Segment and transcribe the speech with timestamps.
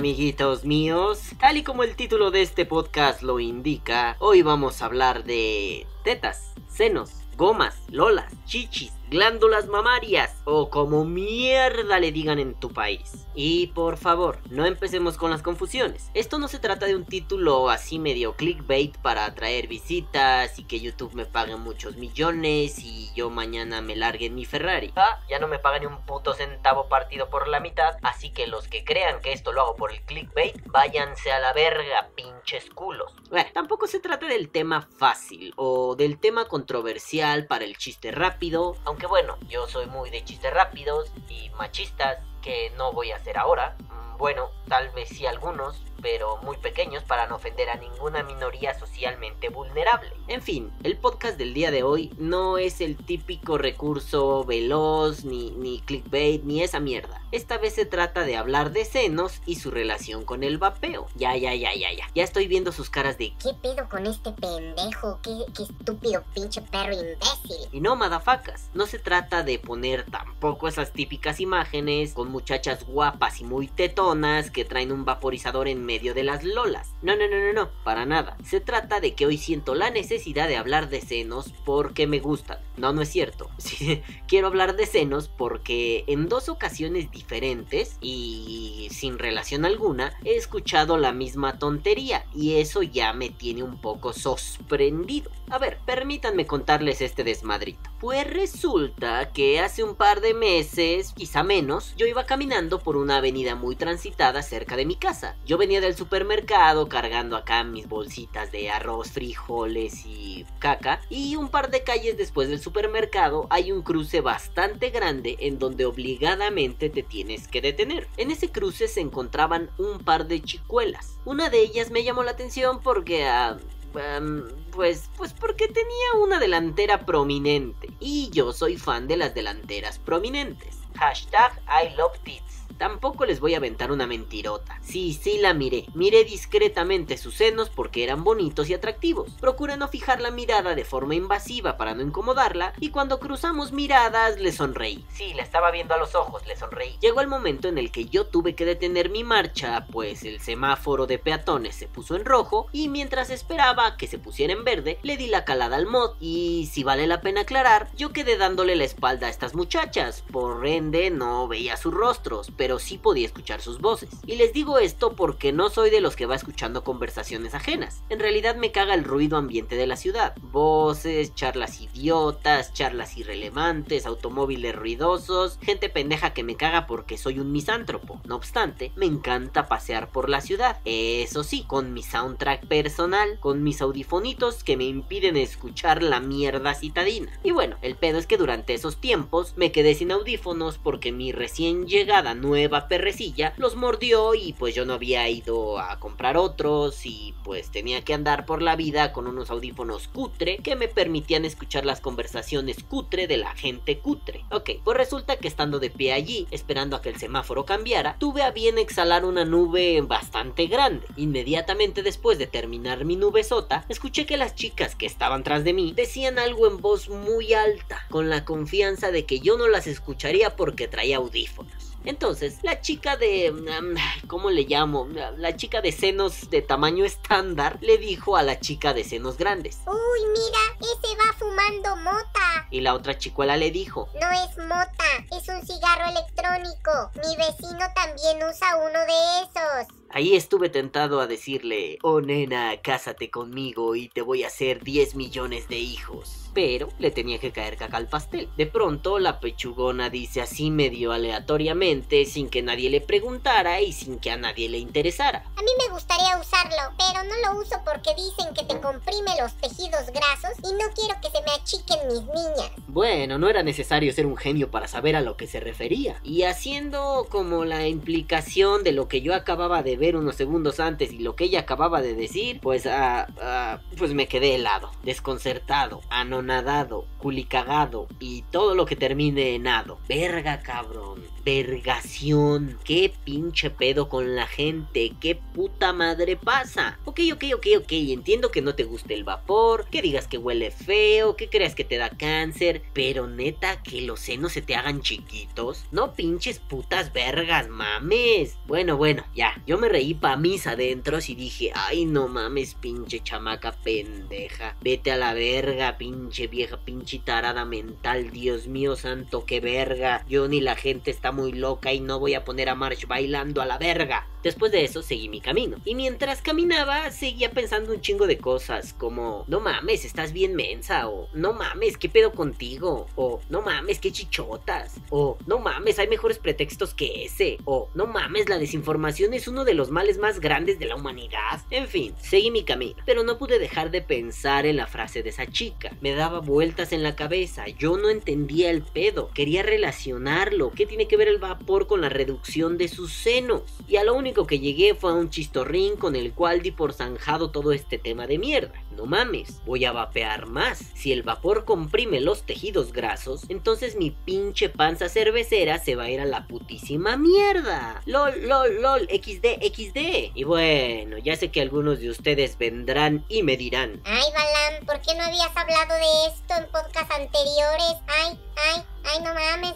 [0.00, 1.20] amiguitos míos?
[1.38, 5.86] Tal y como el título de este podcast lo indica, hoy vamos a hablar de
[6.04, 13.26] tetas, senos, gomas, lolas, chichis, glándulas mamarias o como mierda le digan en tu país.
[13.34, 16.10] Y por favor, no empecemos con las confusiones.
[16.14, 20.80] Esto no se trata de un título así medio clickbait para atraer visitas y que
[20.80, 24.92] YouTube me pague muchos millones y yo mañana me largue en mi Ferrari.
[24.96, 28.46] Ah, ya no me pagan ni un puto centavo partido por la mitad, así que
[28.46, 32.70] los que crean que esto lo hago por el clickbait, váyanse a la verga, pinches
[32.70, 33.14] culos.
[33.30, 38.76] Bueno, tampoco se trata del tema fácil o del tema controversial para el chiste rápido,
[38.84, 43.38] aunque bueno, yo soy muy de chistes rápidos y machistas que no voy a hacer
[43.38, 43.76] ahora.
[43.78, 48.78] Mm, Bueno, tal vez sí algunos, pero muy pequeños para no ofender a ninguna minoría
[48.78, 50.12] socialmente vulnerable.
[50.28, 55.50] En fin, el podcast del día de hoy no es el típico recurso veloz, ni,
[55.52, 57.20] ni clickbait, ni esa mierda.
[57.32, 61.06] Esta vez se trata de hablar de senos y su relación con el vapeo.
[61.14, 62.06] Ya, ya, ya, ya, ya.
[62.14, 63.34] Ya estoy viendo sus caras de...
[63.42, 65.20] ¿Qué pedo con este pendejo?
[65.22, 67.68] ¿Qué, qué estúpido pinche perro imbécil?
[67.72, 73.40] Y no, madafacas, no se trata de poner tampoco esas típicas imágenes con muchachas guapas
[73.40, 76.94] y muy tetonas que traen un vaporizador en medio de las lolas.
[77.02, 78.36] No, no, no, no, no, para nada.
[78.44, 82.58] Se trata de que hoy siento la necesidad de hablar de senos porque me gustan.
[82.76, 83.50] No, no es cierto.
[84.28, 90.96] Quiero hablar de senos porque en dos ocasiones diferentes y sin relación alguna he escuchado
[90.96, 95.32] la misma tontería y eso ya me tiene un poco sorprendido.
[95.50, 97.89] A ver, permítanme contarles este desmadrito.
[98.00, 103.18] Pues resulta que hace un par de meses, quizá menos, yo iba caminando por una
[103.18, 105.36] avenida muy transitada cerca de mi casa.
[105.44, 111.02] Yo venía del supermercado cargando acá mis bolsitas de arroz, frijoles y caca.
[111.10, 115.84] Y un par de calles después del supermercado hay un cruce bastante grande en donde
[115.84, 118.08] obligadamente te tienes que detener.
[118.16, 121.18] En ese cruce se encontraban un par de chicuelas.
[121.26, 123.26] Una de ellas me llamó la atención porque...
[123.26, 123.58] ah,
[123.92, 127.88] Pues, pues porque tenía una delantera prominente.
[128.00, 130.79] Y yo soy fan de las delanteras prominentes.
[130.96, 132.60] Hashtag I love tits.
[132.80, 134.78] Tampoco les voy a aventar una mentirota.
[134.80, 135.84] Sí, sí la miré.
[135.92, 139.32] Miré discretamente sus senos porque eran bonitos y atractivos.
[139.34, 144.40] Procuré no fijar la mirada de forma invasiva para no incomodarla y cuando cruzamos miradas
[144.40, 145.04] le sonreí.
[145.12, 146.96] Sí, la estaba viendo a los ojos, le sonreí.
[147.02, 151.06] Llegó el momento en el que yo tuve que detener mi marcha, pues el semáforo
[151.06, 155.18] de peatones se puso en rojo y mientras esperaba que se pusiera en verde, le
[155.18, 158.84] di la calada al mod y si vale la pena aclarar, yo quedé dándole la
[158.84, 164.10] espalda a estas muchachas, por no veía sus rostros, pero sí podía escuchar sus voces.
[164.26, 168.02] Y les digo esto porque no soy de los que va escuchando conversaciones ajenas.
[168.08, 170.34] En realidad me caga el ruido ambiente de la ciudad.
[170.40, 177.52] Voces, charlas idiotas, charlas irrelevantes, automóviles ruidosos, gente pendeja que me caga porque soy un
[177.52, 178.20] misántropo.
[178.24, 180.78] No obstante, me encanta pasear por la ciudad.
[180.84, 186.74] Eso sí, con mi soundtrack personal, con mis audifonitos que me impiden escuchar la mierda
[186.74, 187.38] citadina.
[187.42, 191.32] Y bueno, el pedo es que durante esos tiempos me quedé sin audífonos porque mi
[191.32, 197.06] recién llegada nueva perrecilla los mordió y pues yo no había ido a comprar otros
[197.06, 201.44] y pues tenía que andar por la vida con unos audífonos cutre que me permitían
[201.44, 204.44] escuchar las conversaciones cutre de la gente cutre.
[204.50, 208.42] Ok, pues resulta que estando de pie allí, esperando a que el semáforo cambiara, tuve
[208.42, 211.06] a bien exhalar una nube bastante grande.
[211.16, 215.72] Inmediatamente después de terminar mi nube sota, escuché que las chicas que estaban tras de
[215.72, 219.86] mí decían algo en voz muy alta, con la confianza de que yo no las
[219.86, 221.72] escucharía porque traía audífonos.
[222.04, 223.50] Entonces, la chica de...
[223.50, 225.08] um, ¿Cómo le llamo?
[225.38, 229.78] La chica de senos de tamaño estándar le dijo a la chica de senos grandes.
[229.86, 232.66] Uy, mira, ese va fumando mota.
[232.70, 234.10] Y la otra chicuela le dijo.
[234.20, 237.10] No es mota, es un cigarro electrónico.
[237.14, 239.99] Mi vecino también usa uno de esos.
[240.12, 245.14] Ahí estuve tentado a decirle, oh nena, cásate conmigo y te voy a hacer 10
[245.14, 246.50] millones de hijos.
[246.52, 248.48] Pero le tenía que caer caca al pastel.
[248.56, 254.18] De pronto la pechugona dice así medio aleatoriamente, sin que nadie le preguntara y sin
[254.18, 255.44] que a nadie le interesara.
[255.54, 259.54] A mí me gustaría usarlo, pero no lo uso porque dicen que te comprime los
[259.58, 262.72] tejidos grasos y no quiero que se me achiquen mis niñas.
[262.88, 266.18] Bueno, no era necesario ser un genio para saber a lo que se refería.
[266.24, 271.12] Y haciendo como la implicación de lo que yo acababa de ver unos segundos antes
[271.12, 276.00] y lo que ella acababa de decir, pues, ah, ah, pues me quedé helado, desconcertado,
[276.10, 279.98] anonadado, culicagado y todo lo que termine en ado.
[280.08, 281.22] Verga, cabrón.
[281.44, 282.78] Vergación.
[282.84, 285.12] Qué pinche pedo con la gente.
[285.20, 286.98] Qué puta madre pasa.
[287.04, 287.92] Ok, ok, ok, ok.
[287.92, 291.84] Entiendo que no te guste el vapor, que digas que huele feo, que creas que
[291.84, 295.86] te da cáncer, pero neta que los senos se te hagan chiquitos.
[295.92, 298.56] No pinches putas vergas, mames.
[298.66, 299.62] Bueno, bueno, ya.
[299.66, 304.76] Yo me reí pa' mis adentros y dije, ay no mames, pinche chamaca pendeja.
[304.80, 308.30] Vete a la verga, pinche vieja, pinche tarada mental.
[308.30, 310.24] Dios mío santo, qué verga.
[310.28, 313.60] Yo ni la gente está muy loca y no voy a poner a March bailando
[313.60, 314.26] a la verga.
[314.42, 315.76] Después de eso seguí mi camino.
[315.84, 321.08] Y mientras caminaba seguía pensando un chingo de cosas como, no mames, estás bien mensa.
[321.08, 323.06] O, no mames, ¿qué pedo contigo?
[323.16, 324.94] O, no mames, qué chichotas.
[325.10, 327.58] O, no mames, hay mejores pretextos que ese.
[327.64, 331.62] O, no mames, la desinformación es uno de los males más grandes de la humanidad.
[331.70, 333.02] En fin, seguí mi camino.
[333.06, 335.96] Pero no pude dejar de pensar en la frase de esa chica.
[336.02, 337.66] Me daba vueltas en la cabeza.
[337.68, 339.30] Yo no entendía el pedo.
[339.32, 340.72] Quería relacionarlo.
[340.72, 343.62] ¿Qué tiene que ver el vapor con la reducción de sus senos?
[343.88, 346.92] Y a lo único que llegué fue a un chistorrín con el cual di por
[346.92, 348.74] zanjado todo este tema de mierda.
[348.96, 350.78] No mames, voy a vapear más.
[350.94, 356.10] Si el vapor comprime los tejidos grasos, entonces mi pinche panza cervecera se va a
[356.10, 358.02] ir a la putísima mierda.
[358.06, 360.32] LOL, LOL, LOL, XD, XD.
[360.34, 364.00] Y bueno, ya sé que algunos de ustedes vendrán y me dirán.
[364.04, 367.96] Ay, Balam, ¿por qué no habías hablado de esto en podcasts anteriores?
[368.06, 369.74] Ay, ay, ay, no mames.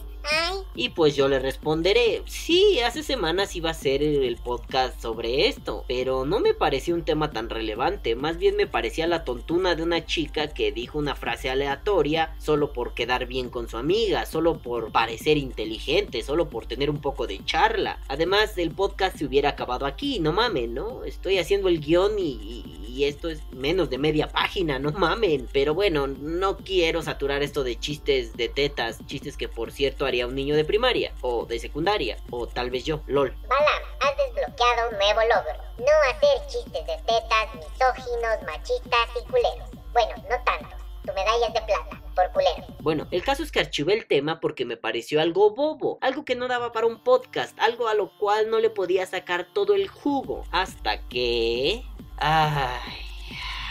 [0.74, 5.84] Y pues yo le responderé, sí, hace semanas iba a ser el podcast sobre esto,
[5.86, 9.84] pero no me pareció un tema tan relevante, más bien me parecía la tontuna de
[9.84, 14.58] una chica que dijo una frase aleatoria solo por quedar bien con su amiga, solo
[14.58, 18.00] por parecer inteligente, solo por tener un poco de charla.
[18.08, 21.04] Además, el podcast se hubiera acabado aquí, no mamen, ¿no?
[21.04, 25.48] Estoy haciendo el guion y, y esto es menos de media página, no mamen.
[25.52, 30.34] Pero bueno, no quiero saturar esto de chistes de tetas, chistes que por cierto un
[30.34, 33.36] niño de primaria, o de secundaria, o tal vez yo, lol.
[33.48, 35.64] Balam, has desbloqueado un nuevo logro.
[35.78, 39.68] No hacer chistes de tetas, misóginos, machistas y culeros.
[39.92, 40.76] Bueno, no tanto.
[41.04, 42.64] Tu medalla es de plata, por culero.
[42.80, 46.34] Bueno, el caso es que archivé el tema porque me pareció algo bobo, algo que
[46.34, 49.88] no daba para un podcast, algo a lo cual no le podía sacar todo el
[49.88, 50.44] jugo.
[50.50, 51.82] Hasta que...
[52.16, 53.03] Ay...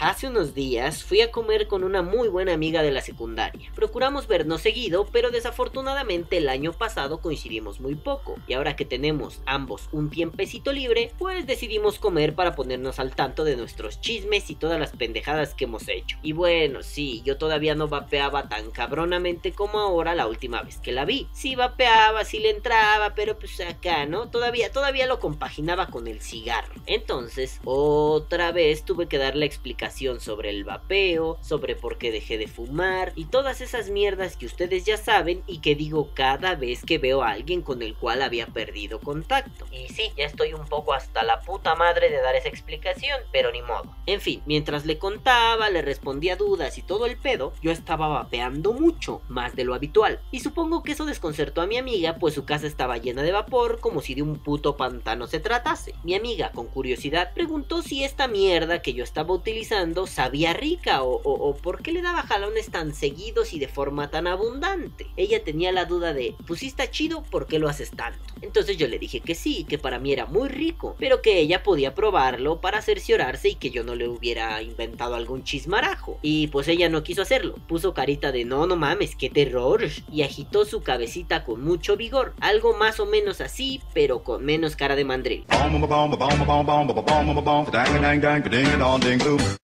[0.04, 3.72] Hace unos días fui a comer con una muy buena amiga de la secundaria.
[3.74, 8.34] Procuramos vernos seguido, pero desafortunadamente el año pasado coincidimos muy poco.
[8.46, 13.44] Y ahora que tenemos ambos un tiempecito libre, pues decidimos comer para ponernos al tanto
[13.44, 16.18] de nuestros chismes y todas las pendejadas que hemos hecho.
[16.22, 20.92] Y bueno, sí, yo todavía no vapeaba tan cabronamente como ahora la última vez que
[20.92, 21.28] la vi.
[21.32, 24.28] Sí vapeaba, sí le entraba, pero pues acá, ¿no?
[24.28, 26.74] Todavía, todavía lo compaginaba con el cigarro.
[26.84, 32.36] Entonces, otra vez tuve que dar la explicación sobre el vapeo, sobre por qué dejé
[32.36, 36.82] de fumar y todas esas mierdas que ustedes ya saben y que digo cada vez
[36.84, 39.66] que veo a alguien con el cual había perdido contacto.
[39.70, 43.52] Y sí, ya estoy un poco hasta la puta madre de dar esa explicación, pero
[43.52, 43.94] ni modo.
[44.06, 48.72] En fin, mientras le contaba, le respondía dudas y todo el pedo, yo estaba vapeando
[48.72, 50.18] mucho, más de lo habitual.
[50.32, 53.78] Y supongo que eso desconcertó a mi amiga, pues su casa estaba llena de vapor
[53.78, 55.94] como si de un puto pantano se tratase.
[56.02, 59.73] Mi amiga, con curiosidad, preguntó si esta mierda que yo estaba utilizando
[60.06, 65.06] sabía rica o, por qué le daba jalones tan seguidos y de forma tan abundante.
[65.16, 68.20] Ella tenía la duda de, pues si está chido, ¿por qué lo haces tanto?
[68.40, 71.62] Entonces yo le dije que sí, que para mí era muy rico, pero que ella
[71.62, 76.18] podía probarlo para cerciorarse y que yo no le hubiera inventado algún chismarajo.
[76.22, 80.22] Y pues ella no quiso hacerlo, puso carita de no, no mames, qué terror, y
[80.22, 84.96] agitó su cabecita con mucho vigor, algo más o menos así, pero con menos cara
[84.96, 85.44] de mandril.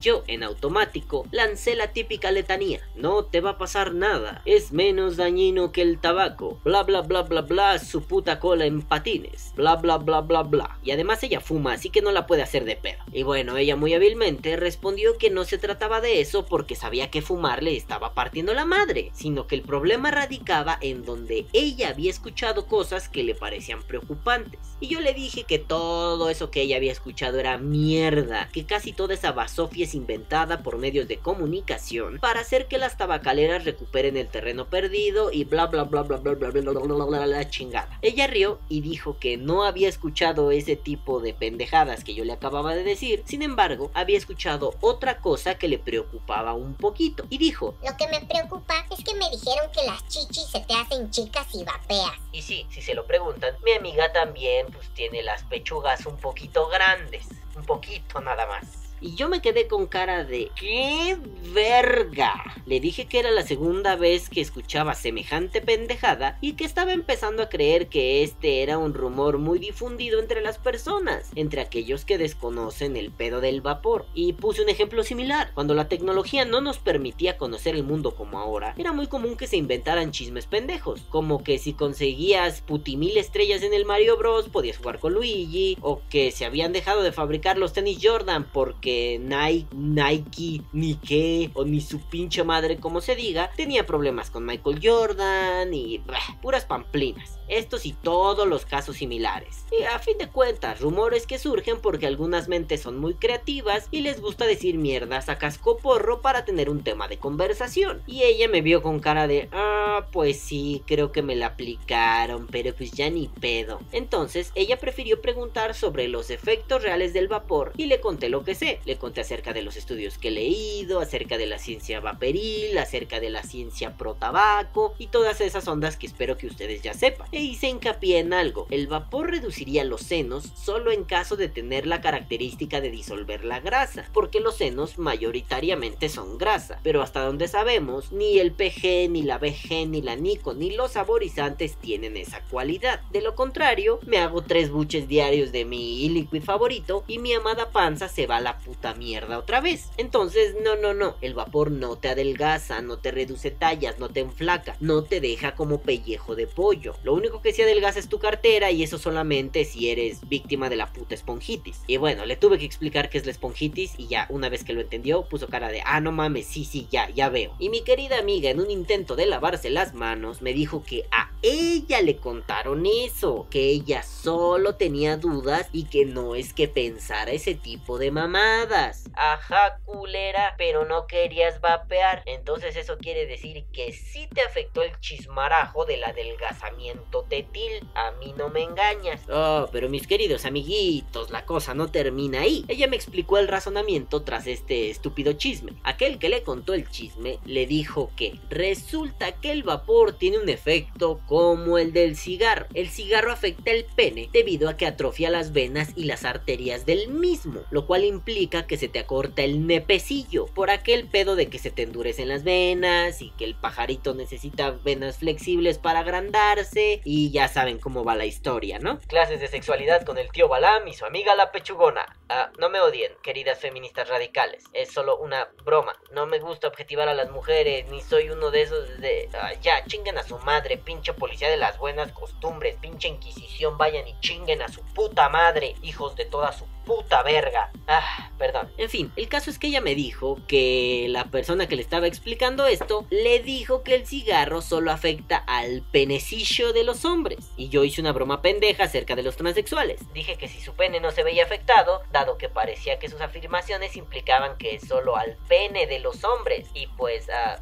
[0.02, 2.80] Yo, en automático, lancé la típica letanía.
[2.96, 4.40] No te va a pasar nada.
[4.46, 6.58] Es menos dañino que el tabaco.
[6.64, 9.52] Bla bla bla bla bla, su puta cola en patines.
[9.56, 10.78] Bla bla bla bla bla.
[10.82, 12.96] Y además ella fuma, así que no la puede hacer de pedo.
[13.12, 17.20] Y bueno, ella muy hábilmente respondió que no se trataba de eso porque sabía que
[17.20, 22.08] fumar le estaba partiendo la madre, sino que el problema radicaba en donde ella había
[22.08, 24.60] escuchado cosas que le parecían preocupantes.
[24.80, 28.94] Y yo le dije que todo eso que ella había escuchado era mierda, que casi
[28.94, 34.28] toda esa basofia inventada por medios de comunicación para hacer que las tabacaleras recuperen el
[34.28, 37.98] terreno perdido y bla bla bla bla bla bla bla bla bla bla la chingada.
[38.02, 42.32] Ella rió y dijo que no había escuchado ese tipo de pendejadas que yo le
[42.32, 47.38] acababa de decir, sin embargo, había escuchado otra cosa que le preocupaba un poquito y
[47.38, 51.10] dijo, Lo que me preocupa es que me dijeron que las chichis se te hacen
[51.10, 52.18] chicas y vapeas.
[52.32, 56.68] Y sí, si se lo preguntan, mi amiga también pues tiene las pechugas un poquito
[56.68, 58.89] grandes, un poquito nada más.
[59.02, 61.16] Y yo me quedé con cara de ¡qué
[61.54, 62.34] verga!
[62.66, 67.42] Le dije que era la segunda vez que escuchaba semejante pendejada y que estaba empezando
[67.42, 72.18] a creer que este era un rumor muy difundido entre las personas, entre aquellos que
[72.18, 74.04] desconocen el pedo del vapor.
[74.14, 75.52] Y puse un ejemplo similar.
[75.54, 79.46] Cuando la tecnología no nos permitía conocer el mundo como ahora, era muy común que
[79.46, 84.76] se inventaran chismes pendejos, como que si conseguías putimil estrellas en el Mario Bros podías
[84.76, 88.89] jugar con Luigi, o que se habían dejado de fabricar los tenis Jordan porque
[89.20, 94.44] Nike, Nike, ni qué, o ni su pinche madre como se diga, tenía problemas con
[94.44, 96.02] Michael Jordan y
[96.40, 97.39] puras pamplinas.
[97.50, 99.64] Estos y todos los casos similares.
[99.78, 104.00] Y a fin de cuentas, rumores que surgen porque algunas mentes son muy creativas y
[104.00, 108.02] les gusta decir mierdas a cascoporro para tener un tema de conversación.
[108.06, 112.46] Y ella me vio con cara de, ah, pues sí, creo que me la aplicaron,
[112.46, 113.80] pero pues ya ni pedo.
[113.92, 118.54] Entonces, ella prefirió preguntar sobre los efectos reales del vapor y le conté lo que
[118.54, 118.80] sé.
[118.84, 123.20] Le conté acerca de los estudios que he leído, acerca de la ciencia vaporil, acerca
[123.20, 127.28] de la ciencia pro tabaco y todas esas ondas que espero que ustedes ya sepan
[127.40, 132.00] hice hincapié en algo, el vapor reduciría los senos solo en caso de tener la
[132.00, 138.12] característica de disolver la grasa, porque los senos mayoritariamente son grasa, pero hasta donde sabemos,
[138.12, 143.00] ni el PG, ni la BG, ni la Nico, ni los saborizantes tienen esa cualidad.
[143.10, 147.70] De lo contrario, me hago tres buches diarios de mi liquid favorito y mi amada
[147.70, 149.90] panza se va a la puta mierda otra vez.
[149.96, 154.20] Entonces, no, no, no, el vapor no te adelgaza, no te reduce tallas, no te
[154.20, 156.94] enflaca, no te deja como pellejo de pollo.
[157.04, 160.92] Lo único que si adelgazas tu cartera y eso solamente si eres víctima de la
[160.92, 161.82] puta esponjitis.
[161.86, 164.72] Y bueno, le tuve que explicar qué es la esponjitis y ya, una vez que
[164.72, 167.54] lo entendió, puso cara de, ah, no mames, sí, sí, ya, ya veo.
[167.58, 171.30] Y mi querida amiga, en un intento de lavarse las manos, me dijo que a
[171.42, 177.32] ella le contaron eso, que ella solo tenía dudas y que no es que pensara
[177.32, 179.04] ese tipo de mamadas.
[179.14, 182.22] Ajá, culera, pero no querías vapear.
[182.26, 188.34] Entonces eso quiere decir que sí te afectó el chismarajo del adelgazamiento Tetil, a mí
[188.36, 189.22] no me engañas.
[189.30, 192.64] Oh, pero mis queridos amiguitos, la cosa no termina ahí.
[192.68, 195.72] Ella me explicó el razonamiento tras este estúpido chisme.
[195.82, 200.48] Aquel que le contó el chisme le dijo que resulta que el vapor tiene un
[200.48, 202.66] efecto como el del cigarro.
[202.74, 207.08] El cigarro afecta el pene debido a que atrofia las venas y las arterias del
[207.08, 211.58] mismo, lo cual implica que se te acorta el nepecillo por aquel pedo de que
[211.58, 217.32] se te endurecen las venas y que el pajarito necesita venas flexibles para agrandarse y
[217.32, 219.00] ya saben cómo va la historia, ¿no?
[219.08, 222.06] Clases de sexualidad con el tío Balam y su amiga la pechugona.
[222.28, 224.62] Ah, no me odien, queridas feministas radicales.
[224.74, 225.92] Es solo una broma.
[226.12, 229.28] No me gusta objetivar a las mujeres, ni soy uno de esos de...
[229.60, 234.16] Ya, chinguen a su madre, pinche policía de las buenas costumbres, pinche inquisición, vayan y
[234.20, 237.70] chinguen a su puta madre, hijos de toda su puta verga.
[237.86, 238.70] Ah, perdón.
[238.78, 242.06] En fin, el caso es que ella me dijo que la persona que le estaba
[242.06, 247.50] explicando esto le dijo que el cigarro solo afecta al penecillo de los hombres.
[247.56, 250.00] Y yo hice una broma pendeja acerca de los transexuales.
[250.12, 253.96] Dije que si su pene no se veía afectado, dado que parecía que sus afirmaciones
[253.96, 256.68] implicaban que solo al pene de los hombres.
[256.74, 257.60] Y pues, ah...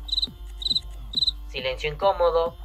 [1.48, 2.56] silencio incómodo.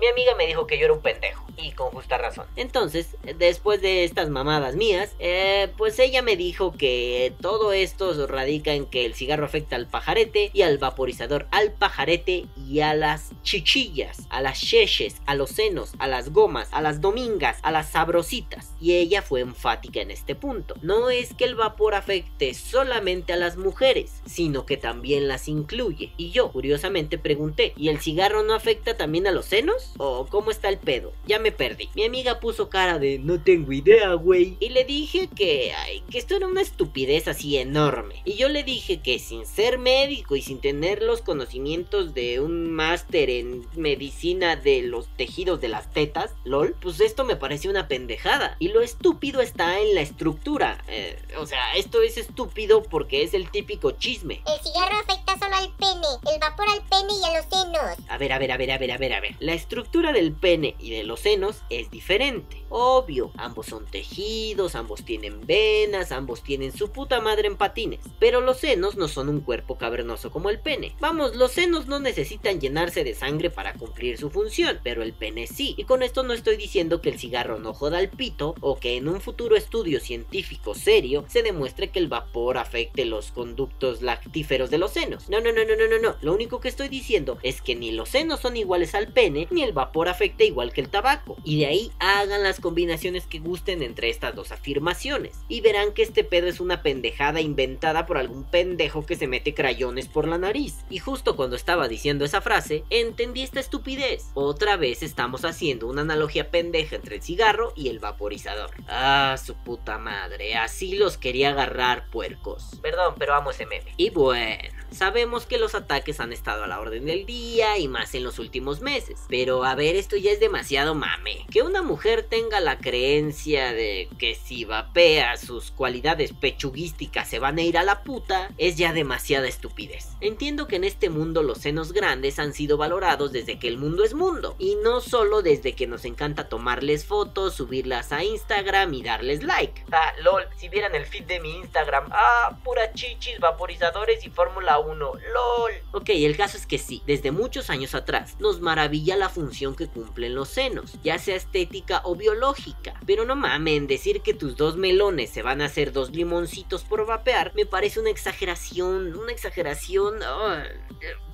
[0.00, 2.46] Mi amiga me dijo que yo era un pendejo y con justa razón.
[2.56, 8.72] Entonces, después de estas mamadas mías, eh, pues ella me dijo que todo esto radica
[8.72, 13.30] en que el cigarro afecta al pajarete y al vaporizador al pajarete y a las
[13.42, 17.90] chichillas, a las cheches, a los senos, a las gomas, a las domingas, a las
[17.90, 18.72] sabrositas.
[18.80, 20.74] Y ella fue enfática en este punto.
[20.82, 26.12] No es que el vapor afecte solamente a las mujeres, sino que también las incluye.
[26.16, 29.83] Y yo, curiosamente, pregunté, ¿y el cigarro no afecta también a los senos?
[29.98, 31.12] ¿O cómo está el pedo?
[31.26, 31.88] Ya me perdí.
[31.94, 34.56] Mi amiga puso cara de no tengo idea, güey.
[34.60, 38.22] Y le dije que, ay, que esto era una estupidez así enorme.
[38.24, 42.72] Y yo le dije que sin ser médico y sin tener los conocimientos de un
[42.72, 47.88] máster en medicina de los tejidos de las tetas, lol, pues esto me pareció una
[47.88, 48.56] pendejada.
[48.58, 50.82] Y lo estúpido está en la estructura.
[50.88, 54.42] Eh, o sea, esto es estúpido porque es el típico chisme.
[54.46, 58.08] El cigarro afecta solo al pene, el vapor al pene y a los senos.
[58.08, 59.36] A ver, a ver, a ver, a ver, a ver, a ver.
[59.40, 59.73] La estructura
[60.12, 62.63] del pene y de los senos es diferente.
[62.76, 68.00] Obvio, ambos son tejidos, ambos tienen venas, ambos tienen su puta madre en patines.
[68.18, 70.96] Pero los senos no son un cuerpo cavernoso como el pene.
[70.98, 75.46] Vamos, los senos no necesitan llenarse de sangre para cumplir su función, pero el pene
[75.46, 75.76] sí.
[75.78, 78.96] Y con esto no estoy diciendo que el cigarro no joda al pito o que
[78.96, 84.68] en un futuro estudio científico serio se demuestre que el vapor afecte los conductos lactíferos
[84.70, 85.28] de los senos.
[85.28, 86.16] No, no, no, no, no, no, no.
[86.22, 89.62] Lo único que estoy diciendo es que ni los senos son iguales al pene, ni
[89.62, 91.36] el vapor afecta igual que el tabaco.
[91.44, 95.36] Y de ahí hagan las combinaciones que gusten entre estas dos afirmaciones.
[95.48, 99.52] Y verán que este pedo es una pendejada inventada por algún pendejo que se mete
[99.52, 100.78] crayones por la nariz.
[100.88, 104.30] Y justo cuando estaba diciendo esa frase, entendí esta estupidez.
[104.32, 108.70] Otra vez estamos haciendo una analogía pendeja entre el cigarro y el vaporizador.
[108.88, 112.78] Ah, su puta madre, así los quería agarrar puercos.
[112.80, 113.92] Perdón, pero amo ese meme.
[113.98, 118.14] Y bueno, sabemos que los ataques han estado a la orden del día y más
[118.14, 119.20] en los últimos meses.
[119.28, 121.46] Pero a ver, esto ya es demasiado mame.
[121.50, 127.58] Que una mujer tenga la creencia de que si vapea sus cualidades pechuguísticas se van
[127.58, 130.08] a ir a la puta es ya demasiada estupidez.
[130.20, 134.04] Entiendo que en este mundo los senos grandes han sido valorados desde que el mundo
[134.04, 134.56] es mundo.
[134.58, 139.84] Y no solo desde que nos encanta tomarles fotos, subirlas a Instagram y darles like.
[139.92, 144.78] Ah, lol, si vieran el feed de mi Instagram, ah, pura chichis, vaporizadores y Fórmula
[144.84, 145.72] 1, lol.
[145.92, 149.88] Ok, el caso es que sí, desde muchos años atrás nos maravilla la función que
[149.88, 152.94] cumplen los senos, ya sea estética o biológica.
[153.06, 157.06] Pero no mamen, decir que tus dos melones se van a hacer dos limoncitos por
[157.06, 160.64] vapear me parece una exageración, una exageración ah,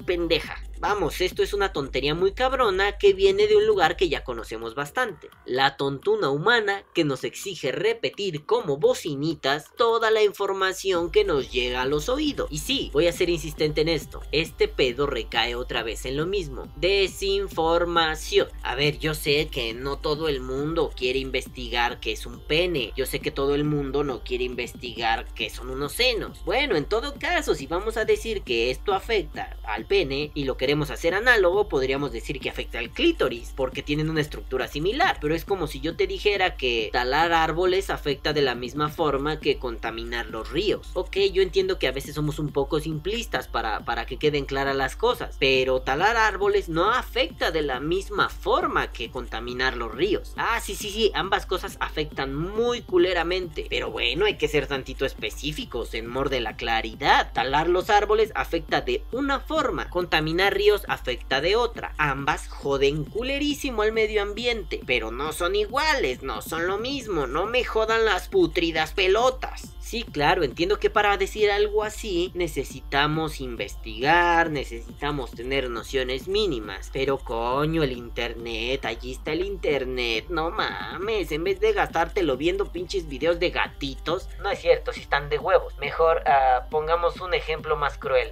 [0.06, 0.62] pendeja.
[0.80, 4.74] Vamos, esto es una tontería muy cabrona que viene de un lugar que ya conocemos
[4.74, 5.28] bastante.
[5.44, 11.82] La tontuna humana que nos exige repetir como bocinitas toda la información que nos llega
[11.82, 12.48] a los oídos.
[12.50, 14.22] Y sí, voy a ser insistente en esto.
[14.32, 16.72] Este pedo recae otra vez en lo mismo.
[16.76, 18.48] Desinformación.
[18.62, 22.94] A ver, yo sé que no todo el mundo quiere investigar qué es un pene.
[22.96, 26.42] Yo sé que todo el mundo no quiere investigar qué son unos senos.
[26.46, 30.56] Bueno, en todo caso, si vamos a decir que esto afecta al pene y lo
[30.56, 35.18] que queremos hacer análogo, podríamos decir que afecta al clítoris, porque tienen una estructura similar.
[35.20, 39.40] Pero es como si yo te dijera que talar árboles afecta de la misma forma
[39.40, 40.90] que contaminar los ríos.
[40.94, 44.76] Ok, yo entiendo que a veces somos un poco simplistas para, para que queden claras
[44.76, 50.34] las cosas, pero talar árboles no afecta de la misma forma que contaminar los ríos.
[50.36, 53.66] Ah, sí, sí, sí, ambas cosas afectan muy culeramente.
[53.68, 57.32] Pero bueno, hay que ser tantito específicos en mor de la claridad.
[57.32, 61.94] Talar los árboles afecta de una forma, contaminar afecta de otra.
[61.98, 67.46] Ambas joden culerísimo al medio ambiente, pero no son iguales, no son lo mismo, no
[67.46, 69.74] me jodan las putridas pelotas.
[69.90, 76.90] Sí, claro, entiendo que para decir algo así necesitamos investigar, necesitamos tener nociones mínimas.
[76.92, 82.70] Pero coño, el internet, allí está el internet, no mames, en vez de gastártelo viendo
[82.70, 85.76] pinches videos de gatitos, no es cierto, si están de huevos.
[85.78, 88.30] Mejor uh, pongamos un ejemplo más cruel,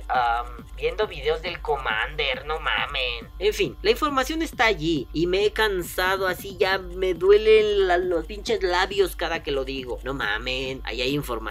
[0.76, 3.33] viendo videos del Commander, no mamen.
[3.40, 8.26] En fin, la información está allí y me he cansado así, ya me duelen los
[8.26, 9.98] pinches labios cada que lo digo.
[10.04, 11.47] No mamen, ahí hay información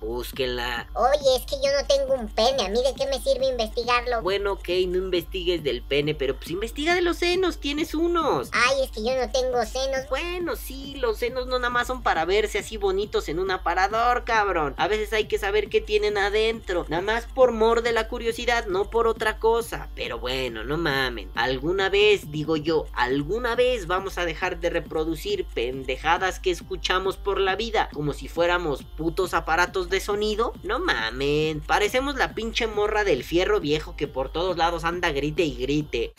[0.00, 0.88] búsquenla.
[0.94, 4.22] Oye, es que yo no tengo un pene, ¿a mí de qué me sirve investigarlo?
[4.22, 8.50] Bueno, ok, no investigues del pene, pero pues investiga de los senos, tienes unos.
[8.52, 10.08] Ay, es que yo no tengo senos.
[10.08, 14.24] Bueno, sí, los senos no nada más son para verse así bonitos en un aparador,
[14.24, 14.74] cabrón.
[14.76, 18.66] A veces hay que saber qué tienen adentro, nada más por mor de la curiosidad,
[18.66, 19.88] no por otra cosa.
[19.94, 21.30] Pero bueno, no mamen.
[21.34, 27.40] Alguna vez, digo yo, alguna vez vamos a dejar de reproducir pendejadas que escuchamos por
[27.40, 30.52] la vida, como si fuéramos putos aparatos de sonido.
[30.62, 35.44] No mamen, parecemos la pinche morra del fierro viejo que por todos lados anda grite
[35.44, 36.12] y grite.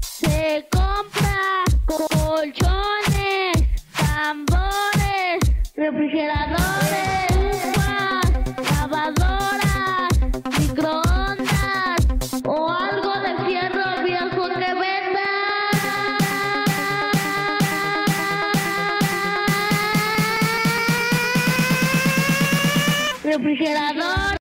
[0.00, 3.52] Se compra colchones,
[3.96, 5.40] tambores,
[5.74, 6.63] refrigeradores,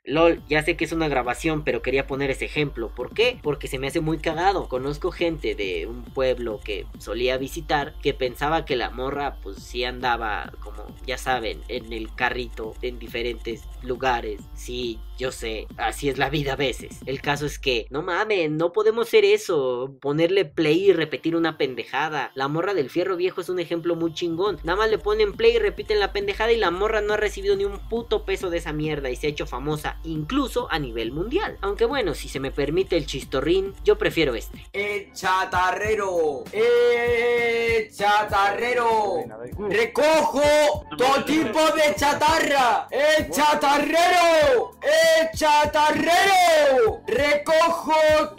[0.06, 2.90] LOL, ya sé que es una grabación, pero quería poner ese ejemplo.
[2.90, 3.40] ¿Por qué?
[3.42, 4.68] Porque se me hace muy cagado.
[4.68, 9.84] Conozco gente de un pueblo que solía visitar que pensaba que la morra pues sí
[9.84, 14.41] andaba como, ya saben, en el carrito en diferentes lugares.
[14.54, 17.00] Sí, yo sé, así es la vida a veces.
[17.06, 19.96] El caso es que, no mames, no podemos hacer eso.
[20.02, 22.32] Ponerle play y repetir una pendejada.
[22.36, 24.60] La morra del fierro viejo es un ejemplo muy chingón.
[24.63, 27.56] Nada más le ponen play y repiten la pendejada y la morra no ha recibido
[27.56, 31.12] ni un puto peso de esa mierda y se ha hecho famosa incluso a nivel
[31.12, 31.58] mundial.
[31.62, 34.65] Aunque bueno, si se me permite el chistorrín, yo prefiero este.
[34.74, 36.43] ¡El chatarrero!
[36.52, 39.24] ¡El chatarrero!
[39.69, 42.88] ¡Recojo todo tipo de chatarra!
[42.89, 43.73] ¡El chatarrero!
[43.76, 47.02] ¡El chatarrero!
[47.08, 47.96] ¡Recojo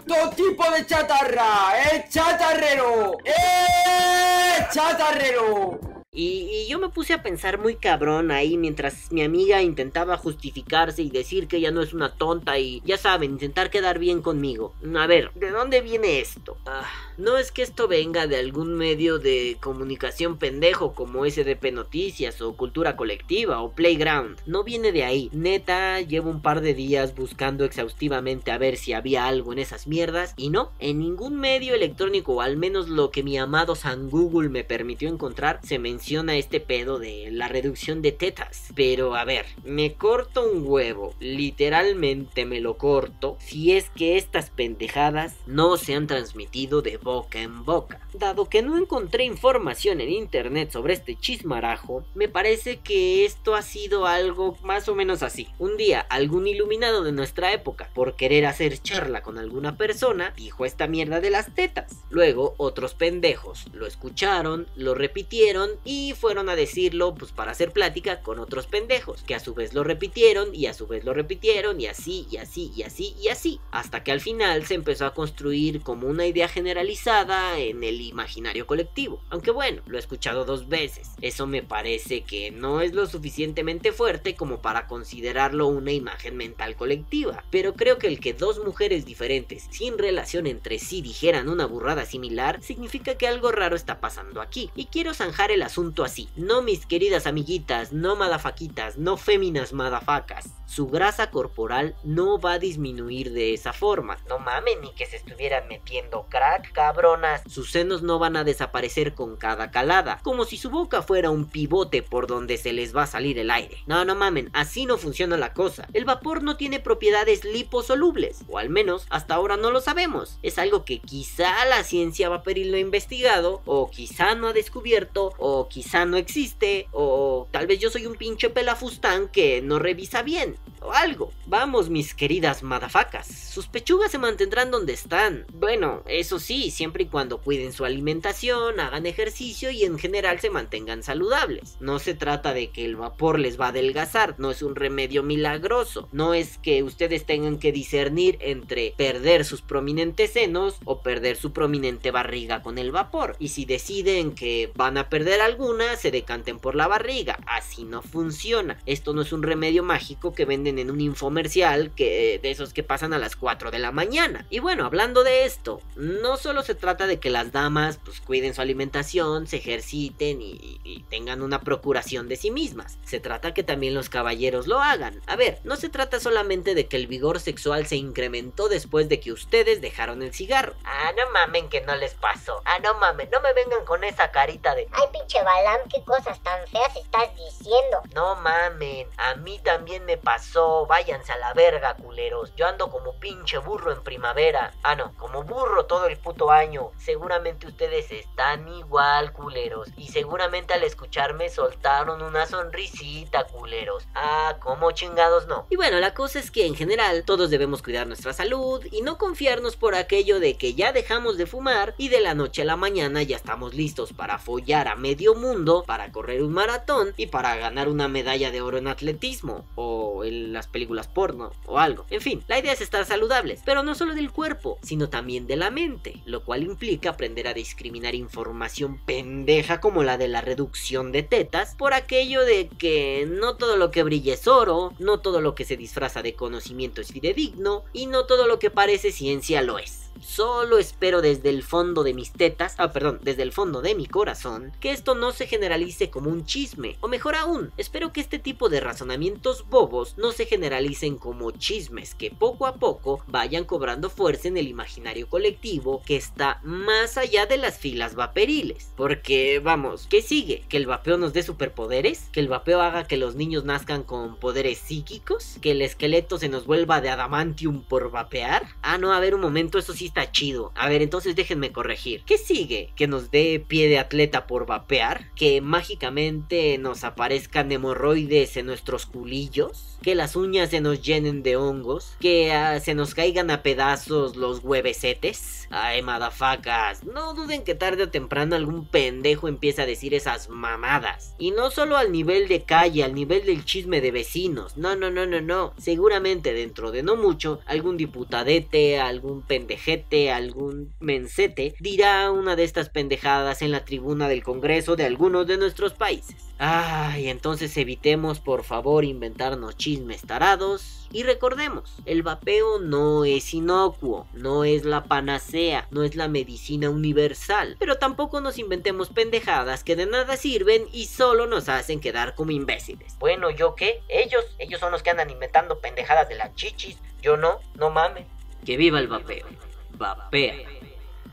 [0.07, 1.73] todo tipo de chatarra!
[1.91, 3.19] ¡El chatarrero!
[3.25, 5.94] ¡El chatarrero!
[6.17, 11.11] Y, yo me puse a pensar muy cabrón ahí mientras mi amiga intentaba justificarse y
[11.11, 14.75] decir que ella no es una tonta y ya saben, intentar quedar bien conmigo.
[14.97, 16.57] A ver, ¿de dónde viene esto?
[16.67, 22.41] Ah, no es que esto venga de algún medio de comunicación pendejo como SDP Noticias
[22.41, 24.39] o Cultura Colectiva o Playground.
[24.47, 25.31] No viene de ahí.
[25.33, 29.89] Neta, llevo un par de días buscando exhaustivamente a ver si había algo en esas
[29.89, 34.09] mierdas y no, en ningún medio electrónico o al menos lo que mi amado San
[34.09, 38.69] Google me permitió encontrar se menciona este pedo de la reducción de tetas.
[38.75, 44.51] Pero a ver, me corto un huevo, literalmente me lo corto, si es que estas
[44.51, 48.01] pendejadas no se han transmitido de boca en boca.
[48.13, 53.63] Dado que no encontré información en internet sobre este chismarajo, me parece que esto ha
[53.63, 55.49] sido algo más o menos así.
[55.59, 60.67] Un día, algún iluminado de nuestra época, por querer hacer charla con alguna persona, dijo
[60.67, 62.05] esta mierda de las tetas.
[62.11, 68.21] Luego, otros pendejos lo escucharon, lo repitieron y fueron a decirlo pues para hacer plática
[68.21, 71.81] con otros pendejos, que a su vez lo repitieron y a su vez lo repitieron
[71.81, 75.15] y así y así y así y así, hasta que al final se empezó a
[75.15, 79.23] construir como una idea generalizada en el imaginario colectivo.
[79.31, 81.11] Aunque bueno, lo he escuchado dos veces.
[81.21, 86.77] Eso me parece que no es lo suficientemente fuerte como para considerarlo una imagen mental
[86.77, 87.45] colectiva.
[87.51, 92.05] Pero creo que el que dos mujeres diferentes, sin relación entre sí, dijeran una burrada
[92.05, 94.71] similar, significa que algo raro está pasando aquí.
[94.75, 96.29] Y quiero zanjar el asunto así.
[96.37, 100.51] No mis queridas amiguitas, no madafaquitas, no féminas madafacas.
[100.67, 104.17] Su grasa corporal no va a disminuir de esa forma.
[104.29, 107.43] No mamen ni que se estuvieran metiendo crack, cabronas.
[107.47, 111.45] Sus senos no van a desaparecer con cada calada, como si su boca fuera un
[111.45, 113.77] pivote por donde se les va a salir el aire.
[113.87, 115.87] No, no mamen, así no funciona la cosa.
[115.93, 120.39] El vapor no tiene propiedades liposolubles, o al menos hasta ahora no lo sabemos.
[120.43, 125.33] Es algo que quizá la ciencia vaporil no ha investigado, o quizá no ha descubierto,
[125.39, 130.23] o quizá no existe, o tal vez yo soy un pinche pelafustán que no revisa
[130.23, 131.33] bien o algo.
[131.47, 135.47] Vamos, mis queridas madafacas, sus pechugas se mantendrán donde están.
[135.53, 140.51] Bueno, eso sí, siempre y cuando cuiden su alimentación, hagan ejercicio y en general se
[140.51, 141.77] mantengan saludables.
[141.81, 145.23] No se trata de que el vapor les va a adelgazar, no es un remedio
[145.23, 146.09] milagroso.
[146.13, 151.53] No es que ustedes tengan que discernir entre perder sus prominentes senos o perder su
[151.53, 153.37] prominente barriga con el vapor.
[153.39, 157.39] Y si deciden que van a perder alguna, se decanten por la barriga.
[157.47, 158.79] Así no funciona.
[158.87, 162.83] Esto no es un remedio mágico que venden en un infomercial que de esos que
[162.83, 164.47] pasan a las 4 de la mañana.
[164.51, 168.55] Y bueno, hablando de esto, no solo se trata de que las damas pues cuiden
[168.55, 172.99] su alimentación, se ejerciten y, y tengan una procuración de sí mismas.
[173.05, 175.21] Se trata que también los caballeros lo hagan.
[175.27, 179.21] A ver, no se trata solamente de que el vigor sexual se incrementó después de
[179.21, 180.75] que ustedes dejaron el cigarro.
[180.85, 182.61] Ah, no mamen que no les pasó.
[182.65, 184.89] Ah, no mamen, no me vengan con esa carita de...
[184.93, 188.01] Ay, pinche Balam, qué cosas tan feas estás diciendo.
[188.15, 190.87] No mamen, a mí también me pasó.
[190.87, 192.55] Váyanse a la verga, culeros.
[192.57, 194.73] Yo ando como pinche burro en primavera.
[194.83, 196.93] Ah, no, como burro todo el puto año.
[196.97, 199.89] Seguramente ustedes están igual, culeros.
[199.99, 204.07] Y seguramente al escucharme soltaron una sonrisita, culeros.
[204.15, 205.67] Ah, como chingados no.
[205.69, 209.19] Y bueno, la cosa es que en general todos debemos cuidar nuestra salud y no
[209.19, 212.77] confiarnos por aquello de que ya dejamos de fumar y de la noche a la
[212.77, 217.57] mañana ya estamos listos para follar a medio mundo, para correr un maratón y para
[217.57, 222.07] ganar una medalla de oro en atletismo o en las películas porno o algo.
[222.11, 225.57] En fin, la idea es estar saludables, pero no solo del cuerpo, sino también de
[225.57, 231.13] la mente, lo cual implica aprender a discriminar información pendeja como la de la reducción
[231.13, 235.41] de tetas por aquello de que no todo lo que brilla es oro, no todo
[235.41, 239.63] lo que se disfraza de conocimiento es fidedigno y no todo lo que parece ciencia
[239.63, 240.04] lo es.
[240.21, 244.07] Solo espero desde el fondo de mis tetas, ah, perdón, desde el fondo de mi
[244.07, 246.97] corazón, que esto no se generalice como un chisme.
[247.01, 252.15] O mejor aún, espero que este tipo de razonamientos bobos no se generalicen como chismes
[252.15, 257.47] que poco a poco vayan cobrando fuerza en el imaginario colectivo que está más allá
[257.47, 258.93] de las filas vaporiles.
[258.97, 260.65] Porque, vamos, ¿qué sigue?
[260.69, 262.29] ¿Que el vapeo nos dé superpoderes?
[262.33, 265.59] ¿Que el vapeo haga que los niños nazcan con poderes psíquicos?
[265.61, 268.69] ¿Que el esqueleto se nos vuelva de adamantium por vapear?
[268.83, 270.73] Ah, no, a ver un momento, eso sí está chido.
[270.75, 272.23] A ver, entonces déjenme corregir.
[272.25, 272.93] ¿Qué sigue?
[272.97, 275.31] ¿Que nos dé pie de atleta por vapear?
[275.35, 279.99] ¿Que mágicamente nos aparezcan hemorroides en nuestros culillos?
[280.03, 282.17] ¿Que las uñas se nos llenen de hongos?
[282.21, 285.67] ¿Que ah, se nos caigan a pedazos los huevesetes?
[285.71, 287.05] Ay, madafacas.
[287.05, 291.35] No duden que tarde o temprano algún pendejo empieza a decir esas mamadas.
[291.39, 294.77] Y no solo al nivel de calle, al nivel del chisme de vecinos.
[294.77, 295.73] No, no, no, no, no.
[295.79, 302.65] Seguramente dentro de no mucho, algún diputadete, algún pendeje ojete, algún mensete, dirá una de
[302.65, 306.37] estas pendejadas en la tribuna del Congreso de algunos de nuestros países.
[306.59, 314.27] Ay, entonces evitemos por favor inventarnos chismes tarados y recordemos, el vapeo no es inocuo,
[314.33, 319.97] no es la panacea, no es la medicina universal, pero tampoco nos inventemos pendejadas que
[319.97, 323.17] de nada sirven y solo nos hacen quedar como imbéciles.
[323.19, 324.01] Bueno, ¿yo qué?
[324.09, 328.27] Ellos, ellos son los que andan inventando pendejadas de las chichis, yo no, no mames.
[328.65, 329.47] Que viva el vapeo.
[329.95, 330.55] Vapea.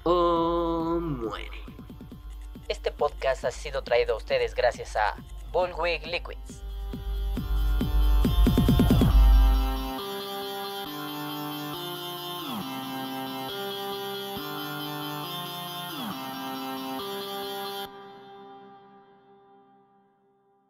[0.03, 1.61] O muere.
[2.67, 5.15] Este podcast ha sido traído a ustedes gracias a
[5.51, 6.61] Bullwig Liquids.